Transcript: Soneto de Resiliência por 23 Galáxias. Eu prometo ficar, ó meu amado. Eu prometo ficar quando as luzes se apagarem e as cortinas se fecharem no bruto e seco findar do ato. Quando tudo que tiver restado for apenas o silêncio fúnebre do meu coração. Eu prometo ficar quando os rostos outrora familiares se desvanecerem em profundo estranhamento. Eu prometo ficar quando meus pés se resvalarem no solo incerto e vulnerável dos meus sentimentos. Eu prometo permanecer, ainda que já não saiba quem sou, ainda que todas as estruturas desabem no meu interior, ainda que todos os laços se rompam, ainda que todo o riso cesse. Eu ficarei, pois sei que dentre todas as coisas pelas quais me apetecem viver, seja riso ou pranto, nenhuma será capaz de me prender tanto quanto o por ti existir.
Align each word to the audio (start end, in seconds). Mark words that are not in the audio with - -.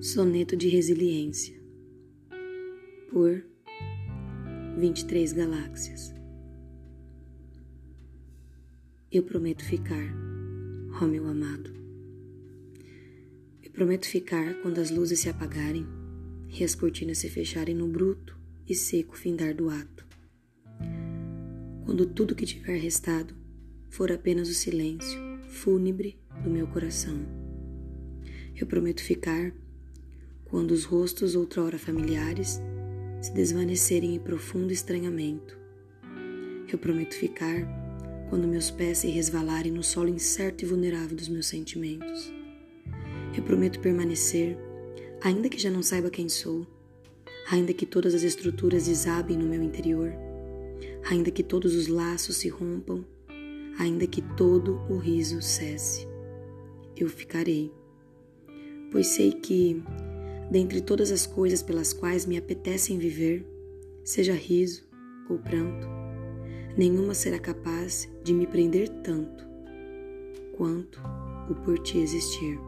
Soneto 0.00 0.56
de 0.56 0.68
Resiliência 0.68 1.60
por 3.10 3.44
23 4.78 5.32
Galáxias. 5.32 6.14
Eu 9.10 9.24
prometo 9.24 9.64
ficar, 9.64 10.14
ó 11.02 11.04
meu 11.04 11.26
amado. 11.26 11.74
Eu 13.60 13.72
prometo 13.72 14.06
ficar 14.06 14.62
quando 14.62 14.78
as 14.78 14.92
luzes 14.92 15.18
se 15.18 15.28
apagarem 15.28 15.84
e 16.48 16.62
as 16.62 16.76
cortinas 16.76 17.18
se 17.18 17.28
fecharem 17.28 17.74
no 17.74 17.88
bruto 17.88 18.38
e 18.68 18.76
seco 18.76 19.18
findar 19.18 19.52
do 19.52 19.68
ato. 19.68 20.06
Quando 21.84 22.06
tudo 22.06 22.36
que 22.36 22.46
tiver 22.46 22.78
restado 22.78 23.34
for 23.90 24.12
apenas 24.12 24.48
o 24.48 24.54
silêncio 24.54 25.18
fúnebre 25.48 26.20
do 26.44 26.50
meu 26.50 26.68
coração. 26.68 27.18
Eu 28.54 28.64
prometo 28.64 29.02
ficar 29.02 29.52
quando 30.48 30.72
os 30.72 30.84
rostos 30.84 31.34
outrora 31.34 31.78
familiares 31.78 32.60
se 33.20 33.32
desvanecerem 33.32 34.14
em 34.14 34.18
profundo 34.18 34.72
estranhamento. 34.72 35.58
Eu 36.70 36.78
prometo 36.78 37.14
ficar 37.14 37.66
quando 38.28 38.46
meus 38.46 38.70
pés 38.70 38.98
se 38.98 39.08
resvalarem 39.08 39.72
no 39.72 39.82
solo 39.82 40.08
incerto 40.08 40.64
e 40.64 40.68
vulnerável 40.68 41.16
dos 41.16 41.28
meus 41.28 41.46
sentimentos. 41.46 42.32
Eu 43.36 43.42
prometo 43.42 43.80
permanecer, 43.80 44.56
ainda 45.22 45.48
que 45.48 45.58
já 45.58 45.70
não 45.70 45.82
saiba 45.82 46.10
quem 46.10 46.28
sou, 46.28 46.66
ainda 47.50 47.72
que 47.72 47.86
todas 47.86 48.14
as 48.14 48.22
estruturas 48.22 48.86
desabem 48.86 49.36
no 49.36 49.46
meu 49.46 49.62
interior, 49.62 50.12
ainda 51.10 51.30
que 51.30 51.42
todos 51.42 51.74
os 51.74 51.88
laços 51.88 52.36
se 52.36 52.48
rompam, 52.48 53.04
ainda 53.78 54.06
que 54.06 54.20
todo 54.20 54.80
o 54.90 54.98
riso 54.98 55.40
cesse. 55.40 56.06
Eu 56.96 57.08
ficarei, 57.08 57.72
pois 58.90 59.06
sei 59.06 59.32
que 59.32 59.82
dentre 60.50 60.80
todas 60.80 61.10
as 61.10 61.26
coisas 61.26 61.62
pelas 61.62 61.92
quais 61.92 62.26
me 62.26 62.36
apetecem 62.36 62.98
viver, 62.98 63.46
seja 64.04 64.34
riso 64.34 64.86
ou 65.28 65.38
pranto, 65.38 65.86
nenhuma 66.76 67.14
será 67.14 67.38
capaz 67.38 68.08
de 68.24 68.32
me 68.32 68.46
prender 68.46 68.88
tanto 69.02 69.46
quanto 70.56 71.00
o 71.50 71.54
por 71.54 71.78
ti 71.78 71.98
existir. 71.98 72.67